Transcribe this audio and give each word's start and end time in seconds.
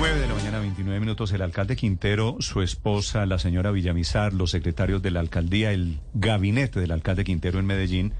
9 0.00 0.18
de 0.18 0.28
la 0.28 0.34
mañana, 0.34 0.60
29 0.60 0.98
minutos. 0.98 1.30
El 1.32 1.42
alcalde 1.42 1.76
Quintero, 1.76 2.36
su 2.38 2.62
esposa, 2.62 3.26
la 3.26 3.38
señora 3.38 3.70
Villamizar, 3.70 4.32
los 4.32 4.50
secretarios 4.50 5.02
de 5.02 5.10
la 5.10 5.20
alcaldía, 5.20 5.72
el 5.72 6.00
gabinete 6.14 6.80
del 6.80 6.92
alcalde 6.92 7.22
Quintero 7.22 7.58
en 7.58 7.66
Medellín, 7.66 8.14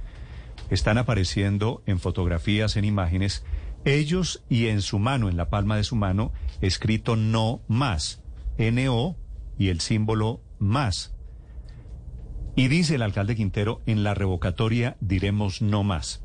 están 0.69 0.99
apareciendo 0.99 1.83
en 1.87 1.99
fotografías, 1.99 2.77
en 2.77 2.85
imágenes, 2.85 3.47
ellos 3.87 4.45
y 4.51 4.67
en 4.67 4.83
su 4.83 4.99
mano, 4.99 5.31
en 5.31 5.39
la 5.39 5.49
palma 5.49 5.79
de 5.79 5.85
su 5.85 5.97
mano, 5.97 6.35
escrito 6.61 7.17
no 7.17 7.63
más, 7.67 8.23
N-O 8.59 9.17
y 9.57 9.69
el 9.69 9.81
símbolo 9.81 10.43
más. 10.59 11.15
Y 12.57 12.69
dice 12.69 12.97
el 12.97 13.03
alcalde 13.03 13.37
Quintero, 13.37 13.81
en 13.87 14.03
la 14.03 14.13
revocatoria 14.13 14.99
diremos 15.01 15.63
no 15.63 15.83
más. 15.83 16.23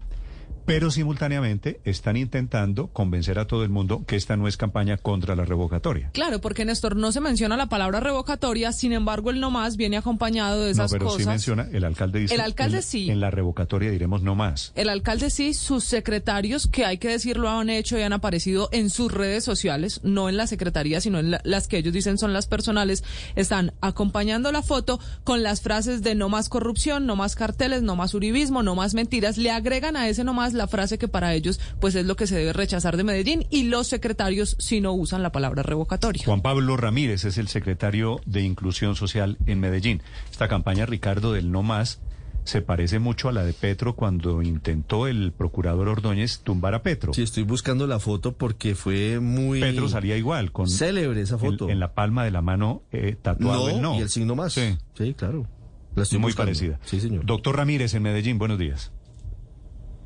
Pero 0.65 0.89
simultáneamente 0.91 1.79
están 1.85 2.17
intentando 2.17 2.87
convencer 2.87 3.37
a 3.39 3.45
todo 3.45 3.63
el 3.63 3.69
mundo 3.69 4.03
que 4.07 4.15
esta 4.15 4.35
no 4.35 4.47
es 4.47 4.57
campaña 4.57 4.97
contra 4.97 5.35
la 5.35 5.45
revocatoria. 5.45 6.09
Claro, 6.13 6.41
porque 6.41 6.65
Néstor 6.65 6.95
no 6.95 7.11
se 7.11 7.22
menciona 7.22 7.55
la 7.55 7.67
palabra 7.67 7.99
revocatoria, 7.99 8.72
sin 8.72 8.91
embargo 8.94 9.30
el 9.30 9.39
no 9.39 9.52
más 9.52 9.77
viene 9.77 9.97
acompañado 9.97 10.61
de 10.61 10.72
esas 10.72 10.91
no, 10.91 10.95
pero 10.97 11.05
cosas. 11.05 11.22
sí 11.22 11.27
menciona, 11.27 11.67
el 11.72 11.83
alcalde 11.83 12.19
dice. 12.19 12.33
El 12.33 12.41
alcalde 12.41 12.77
en- 12.77 12.83
sí. 12.83 13.09
En 13.11 13.19
la 13.19 13.30
revocatoria 13.30 13.91
diremos 13.91 14.23
no 14.23 14.33
más. 14.33 14.72
El 14.75 14.89
alcalde 14.89 15.30
sí, 15.30 15.53
sus 15.53 15.83
secretarios, 15.83 16.66
que 16.67 16.83
hay 16.85 16.97
que 16.97 17.09
decirlo, 17.09 17.47
han 17.50 17.69
hecho 17.69 17.97
y 18.00 18.02
han 18.02 18.13
aparecido 18.13 18.69
en 18.72 18.89
sus 18.89 19.11
redes 19.11 19.44
sociales, 19.44 20.00
no 20.03 20.29
en 20.29 20.38
la 20.38 20.47
secretaría, 20.47 21.00
sino 21.00 21.19
en 21.19 21.29
la- 21.31 21.41
las 21.44 21.67
que 21.67 21.77
ellos 21.77 21.94
dicen 21.94 22.17
son 22.17 22.33
las 22.33 22.47
personales, 22.47 23.03
están 23.35 23.73
acompañando 23.81 24.52
la 24.52 24.63
foto 24.63 25.00
con 25.23 25.44
las 25.44 25.61
frases 25.61 26.02
de 26.02 26.16
no 26.16 26.27
más 26.29 26.50
corrupción, 26.50 27.05
no 27.05 27.16
más 27.16 27.35
carteles, 27.35 27.83
no 27.83 27.95
más 27.95 28.16
uribismo, 28.16 28.63
no 28.63 28.73
más 28.73 28.95
mentiras. 28.95 29.38
Le 29.38 29.52
agregan 29.52 29.95
a 29.95 30.09
ese 30.09 30.23
no 30.23 30.33
más 30.33 30.55
la 30.56 30.67
frase 30.67 30.98
que 30.98 31.08
para 31.08 31.34
ellos 31.34 31.59
pues 31.80 31.95
es 31.95 32.06
lo 32.06 32.16
que 32.16 32.28
se 32.28 32.36
debe 32.36 32.53
rechazar 32.53 32.98
de 32.98 33.03
Medellín 33.03 33.45
y 33.50 33.64
los 33.64 33.88
secretarios 33.88 34.56
sí 34.59 34.81
no 34.81 34.94
usan 34.94 35.22
la 35.23 35.31
palabra 35.31 35.64
revocatoria. 35.64 36.23
Juan 36.25 36.42
Pablo 36.42 36.78
Ramírez 36.78 37.25
es 37.25 37.38
el 37.38 37.47
secretario 37.47 38.20
de 38.25 38.42
Inclusión 38.42 38.95
Social 38.95 39.38
en 39.45 39.59
Medellín. 39.59 40.02
Esta 40.31 40.47
campaña, 40.47 40.86
Ricardo, 40.86 41.34
del 41.34 41.52
no 41.52 41.64
más, 41.64 42.00
se 42.44 42.62
parece 42.62 43.00
mucho 43.00 43.28
a 43.28 43.31
la 43.31 43.44
de 43.44 43.53
Petro 43.53 43.95
cuando 43.95 44.42
intentó 44.44 45.08
el 45.08 45.31
procurador 45.31 45.88
Ordóñez 45.89 46.42
tumbar 46.42 46.75
a 46.75 46.84
Petro. 46.84 47.12
Sí, 47.14 47.23
estoy 47.23 47.42
buscando 47.44 47.88
la 47.88 48.00
foto 48.00 48.34
porque 48.34 48.75
fue 48.75 49.19
muy 49.19 49.59
Petro 49.59 49.90
salía 49.90 50.16
igual, 50.16 50.52
con 50.52 50.69
célebre 50.69 51.22
esa 51.22 51.36
en, 51.36 51.40
foto. 51.40 51.69
en 51.69 51.80
la 51.80 51.94
palma 51.94 52.23
de 52.23 52.30
la 52.31 52.42
mano 52.44 52.84
eh, 52.92 53.16
tatuado 53.19 53.69
el 53.69 53.81
no. 53.81 53.97
y 53.97 54.02
el 54.02 54.09
signo 54.09 54.36
más. 54.36 54.53
Sí. 54.53 54.78
Sí, 54.95 55.16
claro. 55.16 55.47
La 55.95 56.03
estoy 56.03 56.19
Muy 56.19 56.30
buscando. 56.30 56.50
parecida. 56.52 56.80
Sí, 56.84 57.00
señor. 57.00 57.25
Doctor 57.25 57.56
Ramírez 57.58 57.94
en 57.94 58.03
Medellín, 58.03 58.38
buenos 58.38 58.59
días. 58.59 58.92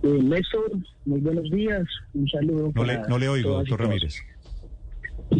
Eh, 0.03 0.19
Néstor, 0.23 0.71
muy 1.05 1.19
buenos 1.19 1.49
días. 1.51 1.85
Un 2.13 2.27
saludo. 2.27 2.71
No 2.73 2.83
le, 2.83 2.99
no 3.07 3.17
le 3.17 3.27
oigo, 3.27 3.49
doctor 3.49 3.77
todos. 3.77 3.89
Ramírez. 3.89 4.15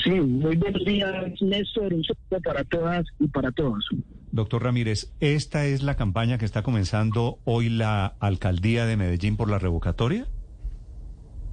Sí, 0.04 0.12
muy 0.12 0.56
buenos 0.58 0.86
días, 0.86 1.42
Néstor. 1.42 1.94
Un 1.94 2.04
saludo 2.04 2.42
para 2.44 2.64
todas 2.66 3.06
y 3.20 3.28
para 3.28 3.52
todos. 3.52 3.84
Doctor 4.32 4.64
Ramírez, 4.64 5.12
¿esta 5.20 5.66
es 5.66 5.82
la 5.82 5.96
campaña 5.96 6.38
que 6.38 6.46
está 6.46 6.62
comenzando 6.62 7.40
hoy 7.46 7.70
la 7.70 8.06
alcaldía 8.20 8.86
de 8.86 8.98
Medellín 8.98 9.38
por 9.38 9.50
la 9.50 9.58
revocatoria? 9.58 10.28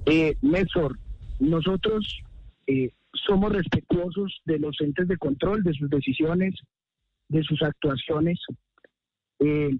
Eh, 0.05 0.35
Néstor, 0.41 0.99
nosotros 1.39 2.21
eh, 2.67 2.91
somos 3.25 3.51
respetuosos 3.51 4.41
de 4.45 4.59
los 4.59 4.79
entes 4.79 5.07
de 5.07 5.17
control, 5.17 5.63
de 5.63 5.73
sus 5.73 5.89
decisiones, 5.89 6.53
de 7.29 7.41
sus 7.43 7.61
actuaciones. 7.63 8.39
Eh, 9.39 9.75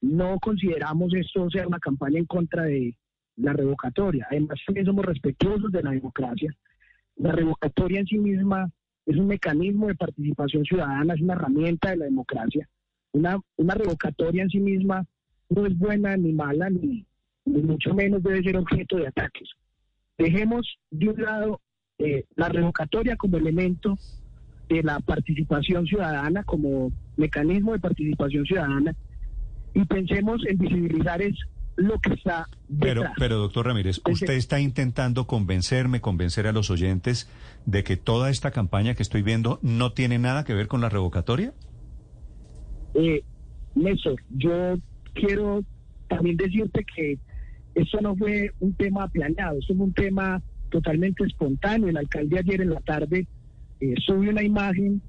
no 0.00 0.38
consideramos 0.38 1.12
esto 1.14 1.50
sea 1.50 1.66
una 1.66 1.78
campaña 1.78 2.18
en 2.18 2.26
contra 2.26 2.64
de 2.64 2.94
la 3.36 3.52
revocatoria. 3.52 4.26
Además, 4.30 4.58
también 4.66 4.86
somos 4.86 5.04
respetuosos 5.04 5.70
de 5.72 5.82
la 5.82 5.90
democracia. 5.90 6.54
La 7.16 7.32
revocatoria 7.32 8.00
en 8.00 8.06
sí 8.06 8.18
misma 8.18 8.70
es 9.06 9.16
un 9.16 9.26
mecanismo 9.26 9.88
de 9.88 9.94
participación 9.94 10.64
ciudadana, 10.64 11.14
es 11.14 11.20
una 11.20 11.34
herramienta 11.34 11.90
de 11.90 11.96
la 11.96 12.04
democracia. 12.04 12.68
Una, 13.12 13.38
revocatoria 13.56 14.42
en 14.42 14.50
sí 14.50 14.60
misma 14.60 15.04
no 15.48 15.66
es 15.66 15.76
buena 15.76 16.16
ni 16.16 16.32
mala, 16.32 16.68
ni, 16.68 17.06
ni 17.44 17.62
mucho 17.62 17.94
menos 17.94 18.22
debe 18.22 18.42
ser 18.42 18.56
objeto 18.56 18.96
de 18.96 19.08
ataques. 19.08 19.48
Dejemos 20.18 20.78
de 20.90 21.08
un 21.08 21.22
lado 21.22 21.60
eh, 21.98 22.24
la 22.36 22.48
revocatoria 22.48 23.16
como 23.16 23.38
elemento 23.38 23.96
de 24.68 24.82
la 24.82 25.00
participación 25.00 25.86
ciudadana, 25.86 26.44
como 26.44 26.92
mecanismo 27.16 27.72
de 27.72 27.80
participación 27.80 28.44
ciudadana, 28.44 28.94
y 29.74 29.84
pensemos 29.84 30.40
en 30.46 30.58
visibilizar 30.58 31.22
es 31.22 31.34
lo 31.76 31.98
que 32.00 32.14
está 32.14 32.46
Pero, 32.80 33.02
detrás. 33.02 33.16
pero 33.18 33.38
doctor 33.38 33.66
Ramírez, 33.66 34.00
usted 34.10 34.32
está 34.34 34.58
intentando 34.58 35.26
convencerme, 35.26 36.00
convencer 36.00 36.46
a 36.48 36.52
los 36.52 36.70
oyentes 36.70 37.30
de 37.66 37.84
que 37.84 37.96
toda 37.96 38.30
esta 38.30 38.50
campaña 38.50 38.94
que 38.94 39.02
estoy 39.02 39.22
viendo 39.22 39.60
no 39.62 39.92
tiene 39.92 40.18
nada 40.18 40.44
que 40.44 40.54
ver 40.54 40.66
con 40.66 40.80
la 40.80 40.88
revocatoria. 40.88 41.52
Eh, 42.94 43.22
Néstor, 43.76 44.16
yo 44.30 44.76
quiero 45.14 45.62
también 46.08 46.36
decirte 46.36 46.84
que 46.96 47.18
esto 47.74 48.00
no 48.00 48.16
fue 48.16 48.50
un 48.58 48.74
tema 48.74 49.06
planeado, 49.08 49.58
esto 49.60 49.74
fue 49.76 49.84
un 49.86 49.92
tema 49.92 50.42
totalmente 50.70 51.24
espontáneo. 51.24 51.88
El 51.88 51.96
alcalde 51.96 52.40
ayer 52.40 52.60
en 52.62 52.70
la 52.70 52.80
tarde 52.80 53.26
eh, 53.80 53.94
subió 54.04 54.30
una 54.30 54.42
imagen 54.42 55.00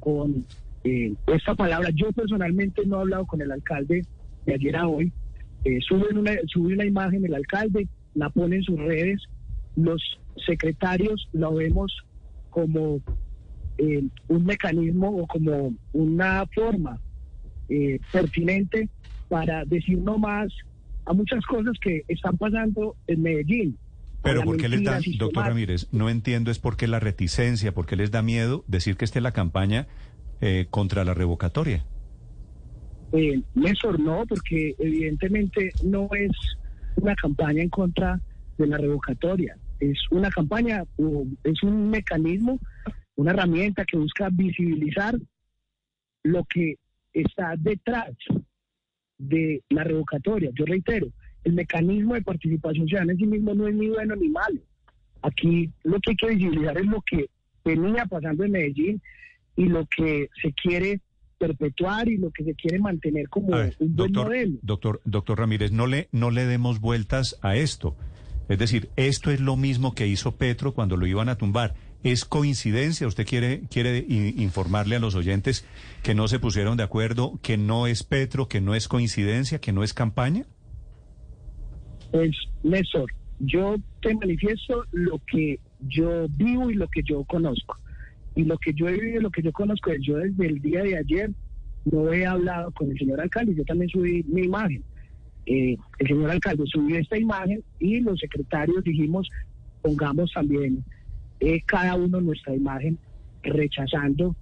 con 0.00 0.44
eh, 0.84 1.14
esta 1.26 1.54
palabra. 1.54 1.90
Yo 1.94 2.12
personalmente 2.12 2.84
no 2.86 2.98
he 2.98 3.00
hablado 3.00 3.26
con 3.26 3.40
el 3.40 3.50
alcalde 3.50 4.02
de 4.46 4.54
ayer 4.54 4.76
a 4.76 4.88
hoy. 4.88 5.12
Eh, 5.64 5.78
sube 5.86 6.06
una, 6.12 6.32
sube 6.46 6.74
una 6.74 6.84
imagen 6.84 7.24
el 7.24 7.34
alcalde, 7.34 7.88
la 8.14 8.30
pone 8.30 8.56
en 8.56 8.62
sus 8.62 8.78
redes. 8.78 9.22
Los 9.76 10.02
secretarios 10.46 11.28
lo 11.32 11.54
vemos 11.54 11.92
como 12.50 13.00
eh, 13.78 14.04
un 14.28 14.44
mecanismo 14.44 15.08
o 15.08 15.26
como 15.26 15.74
una 15.92 16.44
forma 16.54 17.00
eh, 17.68 17.98
pertinente 18.10 18.88
para 19.28 19.64
decir 19.64 19.98
no 19.98 20.18
más 20.18 20.52
a 21.06 21.12
muchas 21.14 21.44
cosas 21.46 21.72
que 21.80 22.02
están 22.08 22.36
pasando 22.36 22.96
en 23.06 23.22
Medellín. 23.22 23.78
Pero 24.22 24.42
¿por 24.42 24.56
qué 24.56 24.68
les 24.68 24.84
da, 24.84 25.00
doctor. 25.18 25.46
Ramírez, 25.46 25.88
no 25.90 26.08
entiendo 26.08 26.50
es 26.50 26.58
por 26.58 26.76
qué 26.76 26.86
la 26.86 27.00
reticencia, 27.00 27.72
por 27.72 27.86
qué 27.86 27.96
les 27.96 28.10
da 28.10 28.22
miedo 28.22 28.64
decir 28.68 28.96
que 28.96 29.04
esta 29.04 29.18
es 29.18 29.22
la 29.22 29.32
campaña 29.32 29.88
eh, 30.42 30.66
contra 30.70 31.04
la 31.04 31.14
revocatoria? 31.14 31.84
Eh, 33.12 33.40
Néstor, 33.54 34.00
no, 34.00 34.24
porque 34.28 34.74
evidentemente 34.76 35.70
no 35.84 36.08
es 36.12 36.32
una 36.96 37.14
campaña 37.14 37.62
en 37.62 37.68
contra 37.68 38.20
de 38.58 38.66
la 38.66 38.76
revocatoria. 38.76 39.56
Es 39.78 39.96
una 40.10 40.30
campaña, 40.30 40.82
es 41.44 41.62
un 41.62 41.90
mecanismo, 41.90 42.58
una 43.14 43.30
herramienta 43.30 43.84
que 43.84 43.96
busca 43.96 44.30
visibilizar 44.32 45.16
lo 46.24 46.44
que 46.44 46.74
está 47.12 47.54
detrás 47.56 48.10
de 49.18 49.62
la 49.68 49.84
revocatoria. 49.84 50.50
Yo 50.54 50.64
reitero, 50.64 51.06
el 51.44 51.52
mecanismo 51.52 52.14
de 52.14 52.22
participación 52.22 52.88
ciudadana 52.88 53.12
en 53.12 53.18
sí 53.18 53.26
mismo 53.26 53.54
no 53.54 53.68
es 53.68 53.76
ni 53.76 53.90
bueno 53.90 54.16
ni 54.16 54.28
malo. 54.28 54.60
Aquí 55.22 55.70
lo 55.84 56.00
que 56.00 56.10
hay 56.10 56.16
que 56.16 56.28
visibilizar 56.30 56.78
es 56.78 56.86
lo 56.86 57.00
que 57.02 57.26
venía 57.64 58.06
pasando 58.06 58.42
en 58.42 58.50
Medellín 58.50 59.02
y 59.56 59.66
lo 59.66 59.86
que 59.86 60.28
se 60.40 60.52
quiere 60.52 61.00
perpetuar 61.38 62.08
y 62.08 62.18
lo 62.18 62.30
que 62.30 62.44
se 62.44 62.54
quiere 62.54 62.78
mantener 62.78 63.28
como 63.28 63.56
ver, 63.56 63.76
un 63.80 63.96
buen 63.96 64.12
doctor, 64.12 64.26
modelo. 64.26 64.58
doctor, 64.62 65.00
doctor 65.04 65.38
Ramírez, 65.38 65.72
no 65.72 65.86
le, 65.86 66.08
no 66.12 66.30
le 66.30 66.46
demos 66.46 66.80
vueltas 66.80 67.38
a 67.42 67.56
esto. 67.56 67.96
Es 68.48 68.58
decir, 68.58 68.90
esto 68.96 69.30
es 69.30 69.40
lo 69.40 69.56
mismo 69.56 69.94
que 69.94 70.06
hizo 70.06 70.36
Petro 70.36 70.72
cuando 70.72 70.96
lo 70.96 71.06
iban 71.06 71.28
a 71.28 71.36
tumbar. 71.36 71.74
¿Es 72.02 72.24
coincidencia? 72.24 73.06
¿Usted 73.06 73.26
quiere, 73.26 73.62
quiere 73.70 74.04
informarle 74.08 74.96
a 74.96 74.98
los 74.98 75.14
oyentes 75.14 75.66
que 76.02 76.14
no 76.14 76.28
se 76.28 76.38
pusieron 76.38 76.76
de 76.76 76.82
acuerdo, 76.82 77.38
que 77.42 77.56
no 77.56 77.86
es 77.86 78.02
Petro, 78.02 78.48
que 78.48 78.60
no 78.60 78.74
es 78.74 78.88
coincidencia, 78.88 79.60
que 79.60 79.72
no 79.72 79.82
es 79.84 79.94
campaña? 79.94 80.44
Pues, 82.10 82.36
Néstor, 82.62 83.12
yo 83.38 83.76
te 84.00 84.14
manifiesto 84.14 84.84
lo 84.92 85.18
que 85.26 85.58
yo 85.80 86.26
vivo 86.36 86.70
y 86.70 86.74
lo 86.74 86.88
que 86.88 87.02
yo 87.04 87.24
conozco. 87.24 87.78
Y 88.34 88.44
lo 88.44 88.56
que 88.58 88.72
yo 88.72 88.88
he 88.88 88.92
vivido 88.92 89.22
lo 89.22 89.30
que 89.30 89.42
yo 89.42 89.52
conozco, 89.52 89.92
yo 90.00 90.16
desde 90.16 90.46
el 90.46 90.60
día 90.60 90.82
de 90.82 90.96
ayer 90.96 91.30
no 91.84 92.12
he 92.12 92.24
hablado 92.24 92.70
con 92.72 92.90
el 92.90 92.98
señor 92.98 93.20
alcalde, 93.20 93.54
yo 93.54 93.64
también 93.64 93.90
subí 93.90 94.22
mi 94.24 94.42
imagen. 94.42 94.82
Eh, 95.46 95.76
el 95.98 96.06
señor 96.06 96.30
alcalde 96.30 96.64
subió 96.66 96.98
esta 96.98 97.18
imagen 97.18 97.62
y 97.80 98.00
los 98.00 98.18
secretarios 98.20 98.84
dijimos, 98.84 99.28
pongamos 99.82 100.32
también 100.32 100.84
eh, 101.40 101.60
cada 101.66 101.96
uno 101.96 102.20
nuestra 102.20 102.54
imagen 102.54 102.98
rechazando 103.42 104.36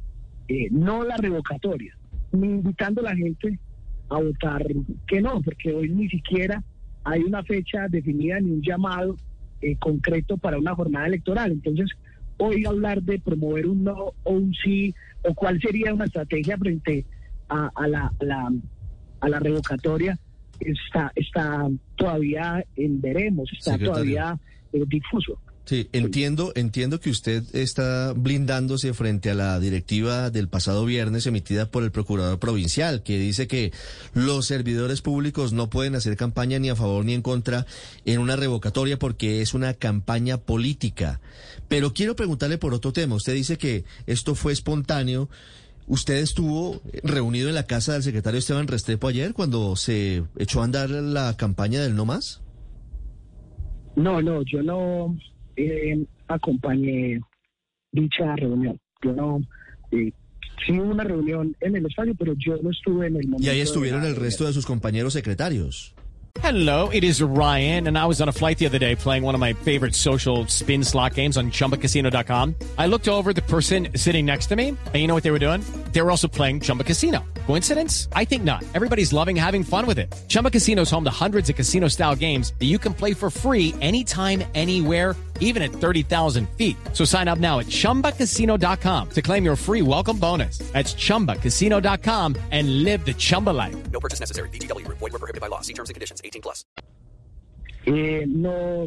eh, 0.48 0.68
no 0.70 1.04
la 1.04 1.16
revocatoria, 1.16 1.96
ni 2.32 2.48
invitando 2.48 3.00
a 3.00 3.04
la 3.04 3.16
gente 3.16 3.58
a 4.08 4.20
votar 4.20 4.66
que 5.06 5.20
no, 5.20 5.40
porque 5.40 5.72
hoy 5.72 5.88
ni 5.88 6.08
siquiera 6.08 6.62
hay 7.04 7.22
una 7.22 7.42
fecha 7.44 7.86
definida 7.88 8.40
ni 8.40 8.50
un 8.50 8.62
llamado 8.62 9.16
eh, 9.62 9.76
concreto 9.76 10.36
para 10.36 10.58
una 10.58 10.74
jornada 10.74 11.06
electoral. 11.06 11.52
Entonces, 11.52 11.88
hoy 12.40 12.64
hablar 12.64 13.02
de 13.02 13.18
promover 13.18 13.66
un 13.66 13.84
no 13.84 14.12
o 14.22 14.32
un 14.32 14.52
sí, 14.54 14.94
o 15.22 15.34
cuál 15.34 15.60
sería 15.60 15.92
una 15.94 16.06
estrategia 16.06 16.56
frente 16.56 17.04
a, 17.48 17.70
a 17.74 17.86
la, 17.86 18.12
a 18.18 18.24
la, 18.24 18.52
a 19.20 19.28
la 19.28 19.38
revocatoria, 19.38 20.18
está, 20.58 21.12
está 21.14 21.68
todavía 21.96 22.64
en 22.76 23.00
veremos, 23.00 23.50
está 23.52 23.72
Secretario. 23.72 23.92
todavía 23.92 24.38
eh, 24.72 24.84
difuso. 24.86 25.38
Sí, 25.64 25.88
entiendo, 25.92 26.52
entiendo 26.56 26.98
que 26.98 27.10
usted 27.10 27.44
está 27.54 28.12
blindándose 28.14 28.92
frente 28.92 29.30
a 29.30 29.34
la 29.34 29.60
directiva 29.60 30.30
del 30.30 30.48
pasado 30.48 30.84
viernes 30.84 31.26
emitida 31.26 31.66
por 31.66 31.84
el 31.84 31.92
procurador 31.92 32.40
provincial, 32.40 33.02
que 33.02 33.18
dice 33.18 33.46
que 33.46 33.72
los 34.12 34.46
servidores 34.46 35.00
públicos 35.00 35.52
no 35.52 35.70
pueden 35.70 35.94
hacer 35.94 36.16
campaña 36.16 36.58
ni 36.58 36.70
a 36.70 36.76
favor 36.76 37.04
ni 37.04 37.14
en 37.14 37.22
contra 37.22 37.66
en 38.04 38.18
una 38.18 38.34
revocatoria 38.36 38.98
porque 38.98 39.42
es 39.42 39.54
una 39.54 39.74
campaña 39.74 40.38
política. 40.38 41.20
Pero 41.68 41.92
quiero 41.92 42.16
preguntarle 42.16 42.58
por 42.58 42.74
otro 42.74 42.92
tema. 42.92 43.14
Usted 43.14 43.34
dice 43.34 43.56
que 43.56 43.84
esto 44.06 44.34
fue 44.34 44.52
espontáneo. 44.52 45.28
¿Usted 45.86 46.16
estuvo 46.16 46.80
reunido 47.04 47.48
en 47.48 47.54
la 47.54 47.66
casa 47.66 47.92
del 47.92 48.02
secretario 48.02 48.38
Esteban 48.38 48.66
Restrepo 48.66 49.06
ayer 49.06 49.34
cuando 49.34 49.76
se 49.76 50.24
echó 50.36 50.62
a 50.62 50.64
andar 50.64 50.90
la 50.90 51.36
campaña 51.36 51.80
del 51.80 51.94
no 51.94 52.06
más? 52.06 52.42
No, 53.94 54.20
no, 54.22 54.42
yo 54.42 54.62
no 54.62 55.16
eh, 55.66 56.06
acompañé 56.28 57.20
dicha 57.92 58.36
reunión. 58.36 58.78
Yo 59.02 59.12
no, 59.12 59.40
eh, 59.92 60.12
sí 60.64 60.72
hubo 60.72 60.90
una 60.90 61.04
reunión 61.04 61.56
en 61.60 61.76
el 61.76 61.86
estadio, 61.86 62.14
pero 62.14 62.34
yo 62.38 62.56
no 62.62 62.70
estuve 62.70 63.06
en 63.06 63.16
el 63.16 63.28
momento. 63.28 63.46
Y 63.46 63.48
ahí 63.48 63.60
estuvieron 63.60 64.04
el 64.04 64.16
resto 64.16 64.46
de 64.46 64.52
sus 64.52 64.66
compañeros 64.66 65.12
secretarios. 65.12 65.94
Hello, 66.38 66.88
it 66.90 67.02
is 67.02 67.20
Ryan, 67.20 67.88
and 67.88 67.98
I 67.98 68.06
was 68.06 68.22
on 68.22 68.28
a 68.28 68.32
flight 68.32 68.56
the 68.56 68.66
other 68.66 68.78
day 68.78 68.94
playing 68.94 69.24
one 69.24 69.34
of 69.34 69.40
my 69.40 69.52
favorite 69.52 69.96
social 69.96 70.46
spin 70.46 70.84
slot 70.84 71.14
games 71.14 71.36
on 71.36 71.50
chumbacasino.com. 71.50 72.54
I 72.78 72.86
looked 72.86 73.08
over 73.08 73.32
the 73.32 73.42
person 73.42 73.88
sitting 73.96 74.26
next 74.26 74.46
to 74.46 74.56
me, 74.56 74.68
and 74.68 74.94
you 74.94 75.08
know 75.08 75.14
what 75.14 75.24
they 75.24 75.32
were 75.32 75.40
doing? 75.40 75.60
They 75.92 76.00
were 76.02 76.10
also 76.10 76.28
playing 76.28 76.60
Chumba 76.60 76.84
Casino. 76.84 77.24
Coincidence? 77.46 78.08
I 78.12 78.24
think 78.24 78.44
not. 78.44 78.64
Everybody's 78.74 79.12
loving 79.12 79.34
having 79.34 79.64
fun 79.64 79.86
with 79.86 79.98
it. 79.98 80.14
Chumba 80.28 80.50
Casino 80.50 80.82
is 80.82 80.90
home 80.90 81.02
to 81.04 81.10
hundreds 81.10 81.50
of 81.50 81.56
casino 81.56 81.88
style 81.88 82.14
games 82.14 82.54
that 82.60 82.66
you 82.66 82.78
can 82.78 82.94
play 82.94 83.12
for 83.12 83.28
free 83.28 83.74
anytime, 83.80 84.44
anywhere, 84.54 85.16
even 85.40 85.62
at 85.62 85.72
30,000 85.72 86.48
feet. 86.56 86.76
So 86.92 87.04
sign 87.04 87.26
up 87.26 87.38
now 87.38 87.58
at 87.58 87.66
chumbacasino.com 87.66 89.08
to 89.10 89.22
claim 89.22 89.44
your 89.44 89.56
free 89.56 89.82
welcome 89.82 90.18
bonus. 90.18 90.58
That's 90.72 90.94
chumbacasino.com 90.94 92.36
and 92.52 92.84
live 92.84 93.04
the 93.04 93.14
Chumba 93.14 93.50
life. 93.50 93.90
No 93.90 93.98
purchase 93.98 94.20
necessary. 94.20 94.48
VGW 94.50 94.86
Group. 94.86 94.98
Void 94.98 95.12
were 95.12 95.18
prohibited 95.18 95.40
by 95.40 95.48
law. 95.48 95.60
See 95.60 95.74
terms 95.74 95.90
and 95.90 95.94
conditions. 95.94 96.22
18 96.24 96.42
plus. 96.42 96.64
Eh, 97.86 98.26
no, 98.28 98.86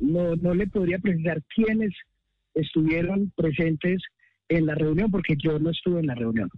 no, 0.00 0.34
no 0.36 0.54
le 0.54 0.66
podría 0.68 0.98
precisar 0.98 1.42
quiénes 1.54 1.92
estuvieron 2.54 3.32
presentes 3.36 4.00
en 4.48 4.66
la 4.66 4.74
reunión, 4.74 5.10
porque 5.10 5.34
yo 5.36 5.58
no 5.58 5.70
estuve 5.70 6.00
en 6.00 6.06
la 6.06 6.14
reunión. 6.14 6.50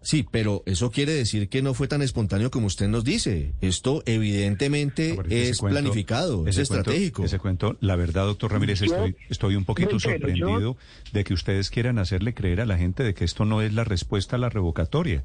Sí, 0.00 0.24
pero 0.30 0.62
eso 0.64 0.90
quiere 0.90 1.12
decir 1.12 1.48
que 1.48 1.60
no 1.60 1.74
fue 1.74 1.88
tan 1.88 2.02
espontáneo 2.02 2.50
como 2.50 2.66
usted 2.68 2.88
nos 2.88 3.04
dice. 3.04 3.52
Esto 3.60 4.02
evidentemente 4.06 5.14
No, 5.16 5.22
es 5.28 5.58
cuento- 5.58 5.80
planificado, 5.80 6.46
es 6.46 6.56
ese 6.56 6.68
cuento- 6.68 6.90
estratégico. 6.90 7.24
ese 7.24 7.38
cuento, 7.38 7.76
la 7.80 7.96
verdad, 7.96 8.24
doctor 8.26 8.52
Ramírez, 8.52 8.80
estoy, 8.80 9.16
estoy 9.28 9.56
un 9.56 9.64
poquito 9.64 9.98
sorprendido 9.98 10.76
de 11.12 11.24
que 11.24 11.34
ustedes 11.34 11.68
quieran 11.70 11.98
hacerle 11.98 12.32
creer 12.32 12.60
a 12.60 12.66
la 12.66 12.78
gente 12.78 13.02
de 13.02 13.12
que 13.12 13.24
esto 13.24 13.44
no 13.44 13.60
es 13.60 13.74
la 13.74 13.84
respuesta 13.84 14.36
a 14.36 14.38
la 14.38 14.48
revocatoria. 14.48 15.24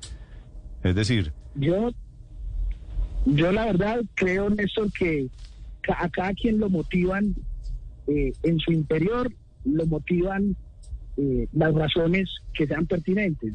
Es 0.84 0.96
decir, 0.96 1.32
Yo, 1.56 1.92
yo 3.26 3.52
la 3.52 3.66
verdad 3.66 4.02
creo, 4.16 4.50
Néstor, 4.50 4.92
que 4.92 5.28
a 5.88 6.10
cada 6.10 6.34
quien 6.34 6.60
lo 6.60 6.70
motivan 6.70 7.36
eh, 8.08 8.34
en 8.44 8.60
su 8.60 8.72
interior, 8.72 9.32
lo 9.66 9.86
motivan 9.86 10.58
eh, 11.16 11.48
las 11.54 11.74
razones 11.74 12.28
que 12.54 12.66
sean 12.68 12.86
pertinentes. 12.88 13.54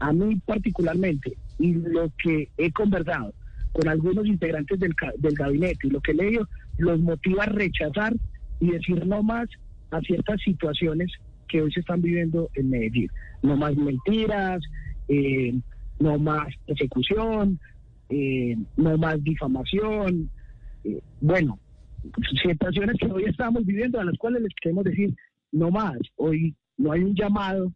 A 0.00 0.12
mí 0.12 0.36
particularmente, 0.44 1.36
y 1.58 1.74
lo 1.74 2.10
que 2.22 2.48
he 2.56 2.72
conversado 2.72 3.32
con 3.72 3.88
algunos 3.88 4.26
integrantes 4.26 4.80
del, 4.80 4.94
del 5.18 5.34
gabinete 5.34 5.86
y 5.86 5.90
lo 5.90 6.00
que 6.00 6.12
he 6.12 6.14
leído, 6.14 6.48
los 6.78 6.98
motiva 7.00 7.44
a 7.44 7.46
rechazar 7.46 8.14
y 8.60 8.70
decir 8.72 9.06
no 9.06 9.22
más 9.22 9.48
a 9.90 10.00
ciertas 10.00 10.40
situaciones 10.42 11.10
que 11.48 11.62
hoy 11.62 11.72
se 11.72 11.80
están 11.80 12.00
viviendo 12.00 12.48
en 12.54 12.70
Medellín. 12.70 13.10
No 13.42 13.56
más 13.56 13.76
mentiras, 13.76 14.62
eh, 15.08 15.54
no 15.98 16.18
más 16.18 16.48
persecución, 16.66 17.58
eh, 18.08 18.56
no 18.76 18.96
más 18.98 19.22
difamación. 19.22 20.30
eh, 20.84 21.00
bueno, 21.20 21.58
situaciones 22.42 22.96
que 22.98 23.06
hoy 23.06 23.24
estamos 23.24 23.64
viviendo 23.66 24.00
a 24.00 24.04
las 24.04 24.16
cuales 24.16 24.42
les 24.42 24.54
queremos 24.60 24.84
decir 24.84 25.14
no 25.52 25.70
más. 25.70 25.98
Hoy 26.16 26.54
no 26.78 26.92
hay 26.92 27.02
un 27.02 27.14
llamado 27.14 27.72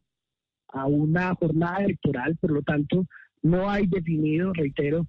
a 0.74 0.86
una 0.86 1.34
jornada 1.36 1.78
electoral, 1.84 2.36
por 2.40 2.50
lo 2.50 2.62
tanto, 2.62 3.06
no 3.42 3.70
hay 3.70 3.86
definido, 3.86 4.52
reitero, 4.52 5.06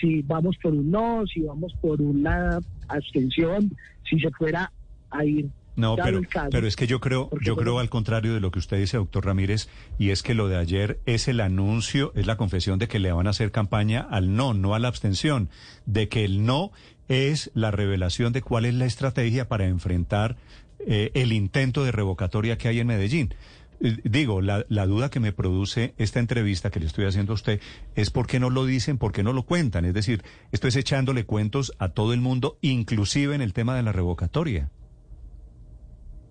si 0.00 0.22
vamos 0.22 0.56
por 0.62 0.72
un 0.72 0.90
no, 0.90 1.26
si 1.26 1.40
vamos 1.40 1.74
por 1.80 2.00
una 2.00 2.60
abstención, 2.88 3.76
si 4.08 4.18
se 4.20 4.30
fuera 4.30 4.72
a 5.10 5.24
ir. 5.24 5.48
No, 5.76 5.94
pero, 5.94 6.20
pero 6.50 6.66
es 6.66 6.74
que 6.74 6.88
yo 6.88 6.98
creo, 6.98 7.30
yo 7.40 7.54
creo 7.56 7.78
al 7.78 7.88
contrario 7.88 8.34
de 8.34 8.40
lo 8.40 8.50
que 8.50 8.58
usted 8.58 8.78
dice, 8.78 8.96
doctor 8.96 9.26
Ramírez, 9.26 9.68
y 9.96 10.10
es 10.10 10.24
que 10.24 10.34
lo 10.34 10.48
de 10.48 10.56
ayer 10.56 10.98
es 11.06 11.28
el 11.28 11.40
anuncio, 11.40 12.12
es 12.16 12.26
la 12.26 12.36
confesión 12.36 12.80
de 12.80 12.88
que 12.88 12.98
le 12.98 13.12
van 13.12 13.28
a 13.28 13.30
hacer 13.30 13.52
campaña 13.52 14.00
al 14.00 14.34
no, 14.34 14.54
no 14.54 14.74
a 14.74 14.80
la 14.80 14.88
abstención, 14.88 15.50
de 15.86 16.08
que 16.08 16.24
el 16.24 16.44
no 16.44 16.72
es 17.06 17.52
la 17.54 17.70
revelación 17.70 18.32
de 18.32 18.42
cuál 18.42 18.64
es 18.64 18.74
la 18.74 18.86
estrategia 18.86 19.46
para 19.46 19.66
enfrentar 19.66 20.36
eh, 20.80 21.12
el 21.14 21.32
intento 21.32 21.84
de 21.84 21.92
revocatoria 21.92 22.58
que 22.58 22.68
hay 22.68 22.80
en 22.80 22.88
Medellín. 22.88 23.34
Digo, 23.80 24.40
la, 24.40 24.64
la 24.68 24.86
duda 24.86 25.08
que 25.08 25.20
me 25.20 25.32
produce 25.32 25.94
esta 25.98 26.18
entrevista 26.18 26.70
que 26.70 26.80
le 26.80 26.86
estoy 26.86 27.04
haciendo 27.04 27.32
a 27.32 27.34
usted 27.34 27.60
es 27.94 28.10
por 28.10 28.26
qué 28.26 28.40
no 28.40 28.50
lo 28.50 28.66
dicen, 28.66 28.98
por 28.98 29.12
qué 29.12 29.22
no 29.22 29.32
lo 29.32 29.44
cuentan. 29.44 29.84
Es 29.84 29.94
decir, 29.94 30.22
esto 30.50 30.66
es 30.66 30.76
echándole 30.76 31.24
cuentos 31.24 31.72
a 31.78 31.90
todo 31.90 32.12
el 32.12 32.20
mundo, 32.20 32.58
inclusive 32.60 33.34
en 33.34 33.40
el 33.40 33.52
tema 33.52 33.76
de 33.76 33.82
la 33.82 33.92
revocatoria. 33.92 34.70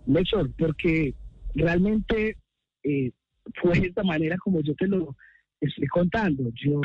Néstor, 0.06 0.52
porque 0.58 1.14
realmente 1.54 2.38
eh, 2.84 3.12
fue 3.62 3.80
de 3.80 3.88
esta 3.88 4.04
manera 4.04 4.38
como 4.38 4.62
yo 4.62 4.76
te 4.76 4.88
lo 4.88 5.16
estoy 5.62 5.88
contando. 5.88 6.52
Yo 6.54 6.82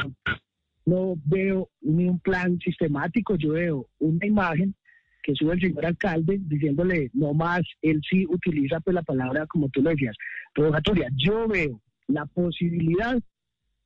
no 0.84 1.14
veo 1.24 1.70
ni 1.80 2.06
un 2.06 2.18
plan 2.20 2.58
sistemático, 2.58 3.36
yo 3.36 3.52
veo 3.52 3.88
una 3.98 4.26
imagen 4.26 4.74
que 5.22 5.34
sube 5.34 5.54
el 5.54 5.60
señor 5.60 5.86
alcalde 5.86 6.40
diciéndole 6.42 7.10
no 7.14 7.32
más, 7.32 7.62
él 7.80 8.00
sí 8.08 8.26
utiliza 8.28 8.80
pues 8.80 8.94
la 8.94 9.02
palabra 9.02 9.46
como 9.46 9.68
tú 9.68 9.82
lo 9.82 9.90
decías, 9.90 10.16
revocatoria. 10.54 11.08
Yo 11.16 11.46
veo 11.46 11.80
la 12.08 12.26
posibilidad 12.26 13.18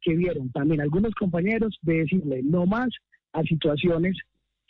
que 0.01 0.15
vieron 0.15 0.51
también 0.53 0.81
algunos 0.81 1.15
compañeros 1.15 1.77
de 1.83 1.99
decirle 1.99 2.41
no 2.43 2.67
más 2.67 2.89
a 3.33 3.43
situaciones 3.43 4.17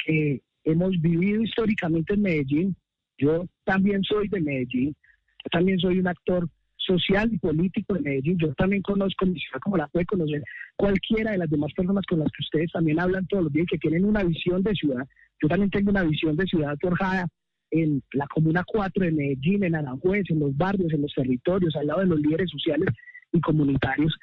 que 0.05 0.41
hemos 0.65 0.91
vivido 1.01 1.43
históricamente 1.43 2.15
en 2.15 2.23
Medellín. 2.23 2.77
Yo 3.19 3.47
también 3.65 4.03
soy 4.03 4.29
de 4.29 4.41
Medellín, 4.41 4.97
yo 5.45 5.51
también 5.51 5.79
soy 5.79 5.99
un 5.99 6.09
actor 6.09 6.49
social 6.87 7.33
y 7.33 7.39
político 7.39 7.95
de 7.95 8.01
Medellín. 8.01 8.39
Yo 8.39 8.55
también 8.55 8.83
conozco 8.83 9.27
mi 9.27 9.39
ciudad 9.39 9.61
como 9.61 9.77
la 9.77 9.89
puede 9.89 10.07
conocer 10.07 10.43
cualquiera 10.77 11.33
de 11.33 11.39
las 11.39 11.51
demás 11.51 11.73
personas 11.75 12.05
con 12.07 12.21
las 12.21 12.29
que 12.29 12.43
ustedes 12.43 12.71
también 12.73 13.01
hablan 13.01 13.27
todos 13.27 13.45
los 13.45 13.53
días, 13.53 13.67
que 13.71 13.79
tienen 13.79 14.05
una 14.05 14.23
visión 14.23 14.63
de 14.63 14.75
ciudad. 14.75 15.07
Yo 15.41 15.49
también 15.49 15.71
tengo 15.71 15.91
una 15.91 16.03
visión 16.03 16.37
de 16.37 16.47
ciudad 16.47 16.77
forjada 16.81 17.27
en 17.71 18.03
la 18.13 18.27
Comuna 18.27 18.65
4 18.67 19.05
de 19.05 19.13
Medellín, 19.13 19.65
en 19.65 19.75
Aranjuez, 19.75 20.25
en 20.29 20.41
los 20.41 20.57
barrios, 20.57 20.93
en 20.93 21.03
los 21.03 21.13
territorios, 21.13 21.75
al 21.77 21.87
lado 21.89 22.01
de 22.01 22.07
los 22.07 22.21
líderes 22.21 22.51
sociales 22.51 22.89
y 23.33 23.41
comunitarios. 23.41 24.15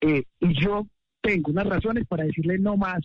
Eh, 0.00 0.24
y 0.40 0.60
yo 0.60 0.86
tengo 1.20 1.50
unas 1.50 1.66
razones 1.66 2.06
para 2.06 2.24
decirle 2.24 2.58
no 2.58 2.76
más 2.76 3.00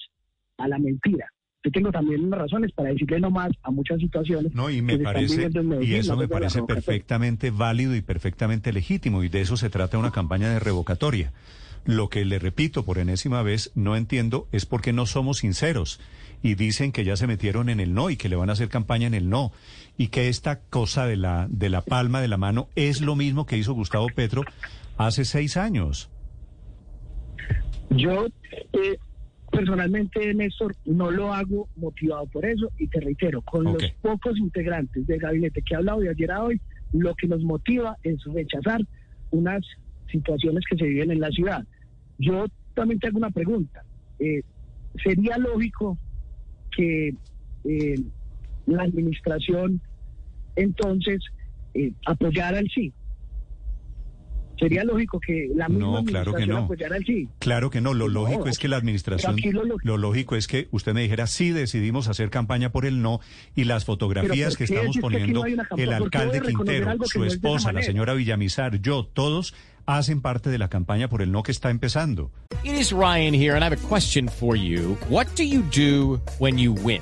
a 0.57 0.67
la 0.67 0.79
mentira. 0.79 1.27
Yo 1.63 1.71
tengo 1.71 1.91
también 1.91 2.25
unas 2.25 2.39
razones 2.39 2.71
para 2.71 2.89
decirle 2.89 3.19
no 3.19 3.29
más 3.29 3.51
a 3.61 3.69
muchas 3.69 3.99
situaciones. 3.99 4.53
No, 4.55 4.71
y 4.71 4.81
me 4.81 4.97
parece, 4.97 5.49
y 5.81 5.93
eso 5.93 6.13
no 6.13 6.21
me 6.21 6.27
parece 6.27 6.63
perfectamente 6.63 7.51
válido 7.51 7.95
y 7.95 8.01
perfectamente 8.01 8.73
legítimo, 8.73 9.23
y 9.23 9.29
de 9.29 9.41
eso 9.41 9.57
se 9.57 9.69
trata 9.69 9.99
una 9.99 10.11
campaña 10.11 10.49
de 10.49 10.59
revocatoria. 10.59 11.33
Lo 11.85 12.09
que 12.09 12.25
le 12.25 12.39
repito 12.39 12.83
por 12.83 12.97
enésima 12.97 13.43
vez, 13.43 13.71
no 13.75 13.95
entiendo, 13.95 14.47
es 14.51 14.65
por 14.65 14.81
qué 14.81 14.93
no 14.93 15.05
somos 15.05 15.39
sinceros 15.39 15.99
y 16.43 16.55
dicen 16.55 16.91
que 16.91 17.03
ya 17.03 17.15
se 17.15 17.27
metieron 17.27 17.69
en 17.69 17.79
el 17.79 17.93
no 17.93 18.09
y 18.09 18.17
que 18.17 18.29
le 18.29 18.35
van 18.35 18.49
a 18.49 18.53
hacer 18.53 18.69
campaña 18.69 19.07
en 19.07 19.13
el 19.13 19.29
no 19.29 19.51
y 19.97 20.07
que 20.07 20.27
esta 20.27 20.59
cosa 20.59 21.05
de 21.05 21.17
la 21.17 21.47
de 21.49 21.69
la 21.69 21.81
palma 21.81 22.21
de 22.21 22.27
la 22.27 22.37
mano 22.37 22.69
es 22.75 23.01
lo 23.01 23.15
mismo 23.15 23.45
que 23.45 23.57
hizo 23.57 23.73
Gustavo 23.73 24.07
Petro 24.15 24.43
hace 24.97 25.25
seis 25.25 25.57
años. 25.57 26.09
Yo 27.89 28.27
eh, 28.73 28.97
personalmente, 29.51 30.33
Néstor, 30.33 30.75
no 30.85 31.11
lo 31.11 31.33
hago 31.33 31.67
motivado 31.75 32.25
por 32.27 32.45
eso 32.45 32.71
y 32.77 32.87
te 32.87 33.01
reitero, 33.01 33.41
con 33.41 33.65
los 33.65 33.83
pocos 34.01 34.37
integrantes 34.37 35.05
del 35.05 35.19
gabinete 35.19 35.61
que 35.61 35.73
he 35.73 35.77
hablado 35.77 35.99
de 35.99 36.09
ayer 36.09 36.31
a 36.31 36.43
hoy, 36.43 36.61
lo 36.93 37.13
que 37.15 37.27
nos 37.27 37.43
motiva 37.43 37.97
es 38.03 38.23
rechazar 38.25 38.81
unas 39.31 39.61
situaciones 40.09 40.63
que 40.69 40.77
se 40.77 40.85
viven 40.85 41.11
en 41.11 41.19
la 41.19 41.29
ciudad. 41.29 41.65
Yo 42.17 42.45
también 42.73 42.99
te 42.99 43.07
hago 43.07 43.17
una 43.17 43.31
pregunta. 43.31 43.83
Eh, 44.19 44.41
¿Sería 45.03 45.37
lógico 45.37 45.97
que 46.75 47.13
eh, 47.65 47.95
la 48.65 48.83
administración 48.83 49.81
entonces 50.55 51.19
eh, 51.73 51.91
apoyara 52.05 52.59
el 52.59 52.69
sí? 52.69 52.93
Sería 54.61 54.83
lógico 54.83 55.19
que 55.19 55.49
la 55.55 55.67
misma 55.67 56.01
No, 56.01 56.05
claro 56.05 56.33
que 56.33 56.43
administración 56.43 56.55
no. 56.55 56.63
apoyara 56.65 56.97
el 56.97 57.03
sí. 57.05 57.27
Claro 57.39 57.71
que 57.71 57.81
no, 57.81 57.95
lo 57.95 58.07
No, 58.07 58.13
lógico 58.21 58.47
es 58.47 58.59
que 58.59 58.67
la 58.67 58.77
administración, 58.77 59.35
lo 59.81 59.97
lógico 59.97 60.35
es 60.35 60.45
que 60.45 60.67
usted 60.69 60.93
me 60.93 61.01
dijera, 61.01 61.25
sí 61.25 61.49
decidimos 61.49 62.07
hacer 62.07 62.29
campaña 62.29 62.71
por 62.71 62.85
el 62.85 63.01
no, 63.01 63.21
y 63.55 63.63
las 63.63 63.85
fotografías 63.85 64.49
¿por 64.49 64.57
que 64.59 64.63
estamos 64.65 64.95
que 64.95 65.01
poniendo, 65.01 65.39
no 65.39 65.45
el 65.47 65.57
¿Por 65.57 65.75
qué 65.77 65.93
alcalde 65.95 66.41
Quintero, 66.41 66.93
su 67.05 67.19
no 67.19 67.25
es 67.25 67.33
esposa, 67.33 67.73
la 67.73 67.81
señora 67.81 68.13
Villamizar, 68.13 68.79
yo, 68.79 69.03
todos 69.03 69.55
hacen 69.87 70.21
parte 70.21 70.51
de 70.51 70.59
la 70.59 70.69
campaña 70.69 71.09
por 71.09 71.23
el 71.23 71.31
no 71.31 71.41
que 71.41 71.51
está 71.51 71.71
empezando. 71.71 72.29
It 72.63 72.73
is 72.73 72.91
Ryan 72.91 73.33
here, 73.33 73.55
and 73.55 73.63
I 73.63 73.65
have 73.65 73.73
a 73.73 73.87
question 73.87 74.29
for 74.29 74.55
you. 74.55 74.95
What 75.09 75.25
do 75.35 75.43
you 75.43 75.63
do 75.75 76.21
when 76.37 76.59
you 76.59 76.73
win? 76.83 77.01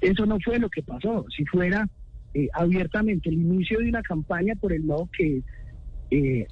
eso 0.00 0.26
no 0.26 0.38
fue 0.44 0.58
lo 0.58 0.68
que 0.68 0.82
pasó. 0.82 1.24
Si 1.36 1.44
fuera 1.46 1.88
eh, 2.34 2.48
abiertamente 2.52 3.28
el 3.28 3.36
inicio 3.36 3.78
de 3.80 3.88
una 3.88 4.02
campaña 4.02 4.54
por 4.56 4.72
el 4.72 4.86
no, 4.86 5.08
que 5.16 5.42
eh, 6.10 6.46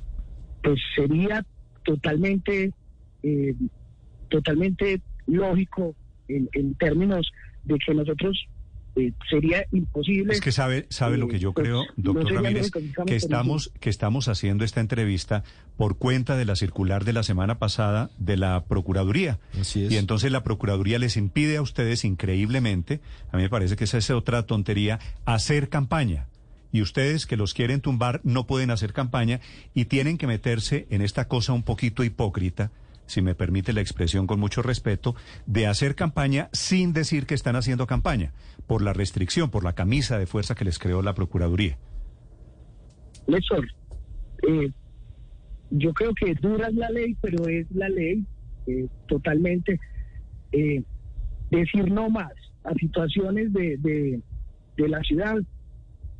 pues 0.62 0.80
sería 0.94 1.44
totalmente, 1.84 2.72
eh, 3.22 3.54
totalmente 4.28 5.00
lógico 5.26 5.94
en 6.28 6.74
términos 6.76 7.30
de 7.64 7.78
que 7.78 7.94
nosotros 7.94 8.46
eh, 8.96 9.12
sería 9.30 9.66
imposible. 9.72 10.34
Es 10.34 10.40
que 10.40 10.52
sabe, 10.52 10.86
sabe 10.90 11.16
lo 11.16 11.28
que 11.28 11.38
yo 11.38 11.52
pues, 11.52 11.66
creo, 11.66 11.84
doctor 11.96 12.32
Ramírez, 12.32 12.70
que 13.06 13.16
estamos, 13.16 13.72
que 13.80 13.90
estamos 13.90 14.28
haciendo 14.28 14.64
esta 14.64 14.80
entrevista 14.80 15.44
por 15.76 15.96
cuenta 15.96 16.36
de 16.36 16.44
la 16.44 16.56
circular 16.56 17.04
de 17.04 17.12
la 17.12 17.22
semana 17.22 17.58
pasada 17.58 18.10
de 18.18 18.36
la 18.36 18.64
Procuraduría. 18.64 19.38
Así 19.58 19.84
es. 19.84 19.92
Y 19.92 19.96
entonces 19.96 20.30
la 20.30 20.42
Procuraduría 20.42 20.98
les 20.98 21.16
impide 21.16 21.56
a 21.56 21.62
ustedes, 21.62 22.04
increíblemente, 22.04 23.00
a 23.30 23.36
mí 23.36 23.44
me 23.44 23.50
parece 23.50 23.76
que 23.76 23.84
esa 23.84 23.98
es 23.98 24.10
otra 24.10 24.44
tontería, 24.44 24.98
hacer 25.24 25.68
campaña. 25.68 26.26
Y 26.72 26.80
ustedes 26.80 27.26
que 27.26 27.36
los 27.36 27.54
quieren 27.54 27.80
tumbar 27.80 28.20
no 28.24 28.46
pueden 28.46 28.70
hacer 28.70 28.92
campaña 28.92 29.40
y 29.74 29.86
tienen 29.86 30.16
que 30.16 30.26
meterse 30.26 30.86
en 30.90 31.02
esta 31.02 31.28
cosa 31.28 31.52
un 31.52 31.62
poquito 31.62 32.02
hipócrita, 32.02 32.70
si 33.06 33.22
me 33.22 33.34
permite 33.34 33.72
la 33.72 33.80
expresión 33.80 34.26
con 34.26 34.40
mucho 34.40 34.62
respeto, 34.62 35.14
de 35.46 35.66
hacer 35.66 35.94
campaña 35.94 36.48
sin 36.52 36.92
decir 36.92 37.26
que 37.26 37.34
están 37.34 37.56
haciendo 37.56 37.86
campaña, 37.86 38.32
por 38.66 38.82
la 38.82 38.92
restricción, 38.92 39.50
por 39.50 39.64
la 39.64 39.74
camisa 39.74 40.18
de 40.18 40.26
fuerza 40.26 40.54
que 40.54 40.64
les 40.64 40.78
creó 40.78 41.02
la 41.02 41.14
Procuraduría. 41.14 41.78
Néstor, 43.26 43.66
eh, 44.48 44.70
yo 45.70 45.92
creo 45.92 46.12
que 46.14 46.34
dura 46.34 46.70
la 46.70 46.90
ley, 46.90 47.16
pero 47.20 47.46
es 47.48 47.70
la 47.70 47.88
ley 47.88 48.24
eh, 48.66 48.86
totalmente. 49.08 49.80
Eh, 50.52 50.82
decir 51.50 51.90
no 51.90 52.10
más 52.10 52.32
a 52.64 52.72
situaciones 52.74 53.52
de, 53.52 53.76
de, 53.78 54.20
de 54.76 54.88
la 54.88 55.00
ciudad 55.00 55.36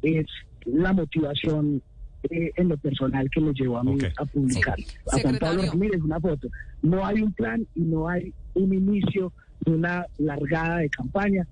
es 0.03 0.27
la 0.65 0.93
motivación 0.93 1.83
eh, 2.31 2.53
en 2.57 2.69
lo 2.69 2.77
personal 2.77 3.29
que 3.31 3.41
me 3.41 3.53
llevó 3.53 3.79
a 3.79 3.85
mí 3.85 3.95
Ok. 3.95 4.05
a 4.17 4.25
publicar. 4.25 4.77
Sí. 4.79 4.87
A 5.13 5.19
Juan 5.21 5.39
Pablo. 5.39 5.63
Ramírez 5.63 6.01
una 6.03 6.21
foto. 6.21 6.49
No 6.83 7.05
hay 7.05 7.23
un 7.23 7.33
plan 7.33 7.67
y 7.75 7.81
no 7.81 8.09
hay 8.09 8.33
un 8.55 8.73
inicio 8.75 9.33
de 9.65 9.73
una 9.73 10.07
largada 10.19 10.79
de 10.79 10.89
campaña 10.91 11.47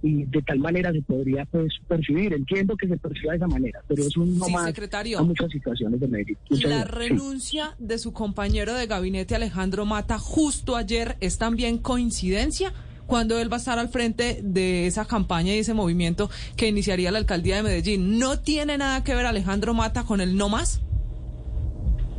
y 0.00 0.24
de 0.26 0.42
tal 0.42 0.60
manera 0.60 0.92
se 0.92 1.02
podría 1.02 1.44
pues 1.46 1.72
percibir. 1.88 2.32
Entiendo 2.32 2.76
que 2.76 2.86
se 2.86 2.96
perciba 2.96 3.32
de 3.32 3.38
esa 3.38 3.48
manera, 3.48 3.80
pero 3.88 4.02
es 4.04 4.16
un 4.16 4.38
no 4.38 4.44
Sí, 4.44 4.52
más 4.52 4.66
secretario. 4.66 5.18
a 5.18 5.22
muchas 5.22 5.50
situaciones 5.50 5.98
de 6.00 6.06
Medellín. 6.06 6.36
Muchas 6.50 6.70
La 6.70 6.84
gracias. 6.84 7.02
Sí. 7.02 7.08
renuncia 7.08 7.76
de 7.80 7.98
su 7.98 8.12
compañero 8.12 8.74
de 8.74 8.86
gabinete 8.86 9.34
Alejandro 9.34 9.86
Mata 9.86 10.18
justo 10.18 10.76
ayer 10.76 11.16
es 11.20 11.38
también 11.38 11.78
coincidencia 11.78 12.72
cuando 13.08 13.38
él 13.40 13.50
va 13.50 13.56
a 13.56 13.58
estar 13.58 13.78
al 13.78 13.88
frente 13.88 14.40
de 14.42 14.86
esa 14.86 15.06
campaña 15.06 15.54
y 15.54 15.60
ese 15.60 15.72
movimiento 15.72 16.28
que 16.58 16.68
iniciaría 16.68 17.10
la 17.10 17.18
alcaldía 17.18 17.56
de 17.56 17.62
Medellín. 17.62 18.18
¿No 18.18 18.38
tiene 18.40 18.76
nada 18.76 19.02
que 19.02 19.14
ver 19.14 19.24
Alejandro 19.24 19.72
Mata 19.72 20.04
con 20.04 20.20
el 20.20 20.36
no 20.36 20.50
más? 20.50 20.82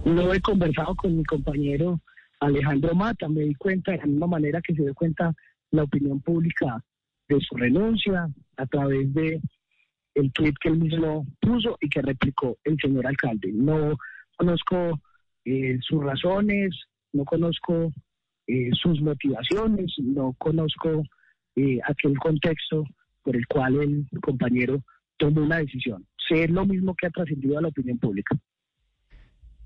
No 0.04 0.34
he 0.34 0.42
conversado 0.42 0.96
con 0.96 1.16
mi 1.16 1.24
compañero 1.24 2.02
Alejandro 2.40 2.96
Mata, 2.96 3.30
me 3.30 3.42
di 3.42 3.54
cuenta 3.54 3.92
de 3.92 4.00
la 4.00 4.06
misma 4.08 4.28
manera 4.28 4.62
que 4.62 4.74
se 4.74 4.82
dio 4.82 4.96
cuenta 4.96 5.32
la 5.70 5.84
opinión 5.84 6.22
pública 6.22 6.84
de 7.28 7.40
su 7.42 7.56
renuncia 7.56 8.28
a 8.58 8.66
través 8.66 9.14
de 9.14 9.40
el 10.16 10.32
tweet 10.34 10.54
que 10.60 10.70
él 10.70 10.80
mismo 10.80 11.28
puso 11.40 11.78
y 11.80 11.88
que 11.88 12.02
replicó 12.02 12.58
el 12.64 12.78
señor 12.82 13.06
alcalde. 13.06 13.52
No 13.54 13.96
conozco 14.38 15.00
eh, 15.46 15.78
sus 15.82 16.04
razones, 16.04 16.76
no 17.14 17.26
conozco 17.26 17.94
eh, 18.50 18.72
sus 18.74 19.00
motivaciones, 19.00 19.94
no 20.00 20.34
conozco 20.40 21.04
eh, 21.56 21.80
aquel 21.88 22.18
contexto 22.18 22.84
por 23.22 23.36
el 23.36 23.46
cual 23.46 23.80
el 23.80 24.08
compañero 24.22 24.82
tomó 25.18 25.42
una 25.44 25.60
decisión. 25.60 26.04
Sé 26.28 26.48
lo 26.48 26.66
mismo 26.66 26.96
que 26.96 27.06
ha 27.06 27.12
trascendido 27.12 27.60
a 27.60 27.62
la 27.62 27.68
opinión 27.68 28.00
pública. 28.00 28.36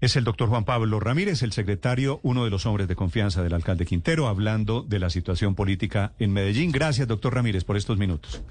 Es 0.01 0.17
el 0.17 0.25
doctor 0.25 0.49
Juan 0.49 0.65
Pablo 0.65 0.99
Ramírez, 0.99 1.43
el 1.43 1.53
secretario, 1.53 2.19
uno 2.23 2.43
de 2.43 2.49
los 2.49 2.65
hombres 2.65 2.89
de 2.89 2.95
confianza 2.97 3.41
del 3.41 3.53
alcalde 3.53 3.85
Quintero, 3.85 4.27
hablando 4.27 4.81
de 4.81 4.99
la 4.99 5.09
situación 5.09 5.55
política 5.55 6.11
en 6.19 6.33
Medellín. 6.33 6.73
Gracias, 6.73 7.07
doctor 7.07 7.35
Ramírez, 7.35 7.63
por 7.63 7.77
estos 7.77 7.97
minutos. 7.97 8.43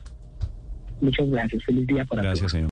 Muchas 1.02 1.28
gracias. 1.28 1.62
Feliz 1.64 1.86
día 1.86 2.06
para 2.06 2.22
todos. 2.22 2.40
Gracias, 2.40 2.52
señor. 2.52 2.71